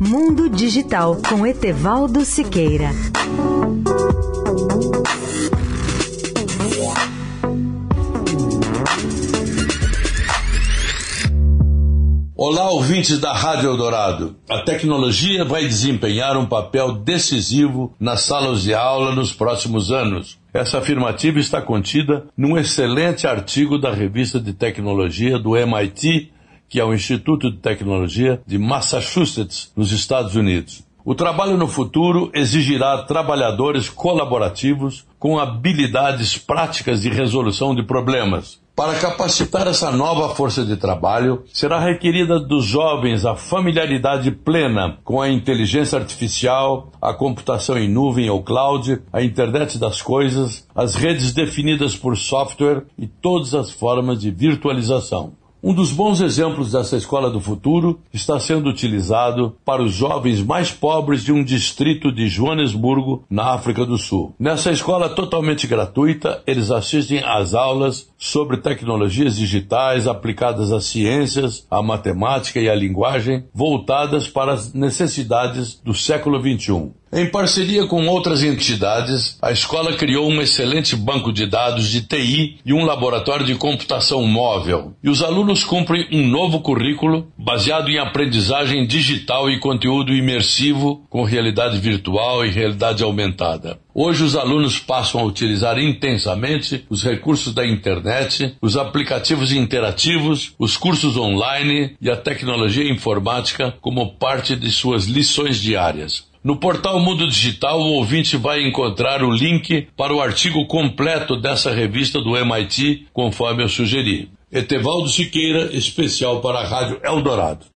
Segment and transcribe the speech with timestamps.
[0.00, 2.90] Mundo Digital com Etevaldo Siqueira.
[12.34, 14.36] Olá, ouvintes da Rádio Eldorado.
[14.48, 20.36] A tecnologia vai desempenhar um papel decisivo nas salas de aula nos próximos anos.
[20.52, 26.32] Essa afirmativa está contida num excelente artigo da revista de tecnologia do MIT,
[26.68, 30.84] que é o Instituto de Tecnologia de Massachusetts, nos Estados Unidos.
[31.04, 38.58] O trabalho no futuro exigirá trabalhadores colaborativos com habilidades práticas de resolução de problemas.
[38.76, 45.22] Para capacitar essa nova força de trabalho, será requerida dos jovens a familiaridade plena com
[45.22, 51.32] a inteligência artificial, a computação em nuvem ou cloud, a internet das coisas, as redes
[51.32, 55.32] definidas por software e todas as formas de virtualização.
[55.62, 60.70] Um dos bons exemplos dessa escola do futuro está sendo utilizado para os jovens mais
[60.70, 64.34] pobres de um distrito de Joanesburgo, na África do Sul.
[64.38, 71.82] Nessa escola totalmente gratuita, eles assistem às aulas sobre tecnologias digitais aplicadas às ciências, à
[71.82, 76.92] matemática e à linguagem, voltadas para as necessidades do século XXI.
[77.16, 82.58] Em parceria com outras entidades, a escola criou um excelente banco de dados de TI
[82.62, 84.92] e um laboratório de computação móvel.
[85.02, 91.24] E os alunos cumprem um novo currículo baseado em aprendizagem digital e conteúdo imersivo com
[91.24, 93.78] realidade virtual e realidade aumentada.
[93.94, 100.76] Hoje os alunos passam a utilizar intensamente os recursos da internet, os aplicativos interativos, os
[100.76, 106.26] cursos online e a tecnologia informática como parte de suas lições diárias.
[106.46, 111.72] No portal Mundo Digital, o ouvinte vai encontrar o link para o artigo completo dessa
[111.72, 114.30] revista do MIT, conforme eu sugeri.
[114.52, 117.66] Etevaldo Siqueira, especial para a Rádio Eldorado.